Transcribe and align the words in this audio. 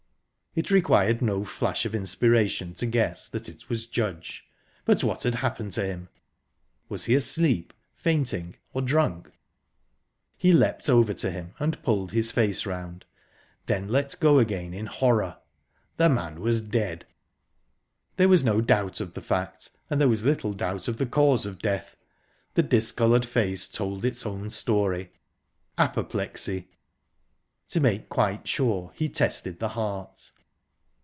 It 0.53 0.69
required 0.69 1.21
no 1.21 1.45
flash 1.45 1.85
of 1.85 1.95
inspiration 1.95 2.73
to 2.73 2.85
guess 2.85 3.29
that 3.29 3.47
it 3.47 3.69
was 3.69 3.85
Judge 3.87 4.43
but 4.83 5.01
what 5.01 5.23
had 5.23 5.35
happened 5.35 5.71
to 5.71 5.85
him? 5.85 6.09
Was 6.89 7.05
he 7.05 7.15
asleep, 7.15 7.71
fainting, 7.95 8.57
or 8.73 8.81
drunk?...He 8.81 10.51
leapt 10.51 10.89
over 10.89 11.13
to 11.13 11.31
him, 11.31 11.53
and 11.57 11.81
pulled 11.83 12.11
his 12.11 12.33
face 12.33 12.65
round...then 12.65 13.87
let 13.87 14.19
go 14.19 14.39
again 14.39 14.73
in 14.73 14.87
horror. 14.87 15.37
The 15.95 16.09
man 16.09 16.41
was 16.41 16.59
dead!... 16.59 17.05
There 18.17 18.27
was 18.27 18.43
no 18.43 18.59
doubt 18.59 18.99
of 18.99 19.13
the 19.13 19.21
fact, 19.21 19.69
and 19.89 20.01
there 20.01 20.09
was 20.09 20.25
little 20.25 20.51
doubt 20.51 20.89
of 20.89 20.97
the 20.97 21.05
cause 21.05 21.45
of 21.45 21.59
death. 21.61 21.95
The 22.55 22.63
discoloured 22.63 23.25
face 23.25 23.69
told 23.69 24.03
its 24.03 24.25
own 24.25 24.49
story 24.49 25.13
apoplexy!... 25.77 26.67
To 27.69 27.79
make 27.79 28.09
quite 28.09 28.49
sure, 28.49 28.91
he 28.95 29.07
tested 29.07 29.59
the 29.59 29.69
heart. 29.69 30.29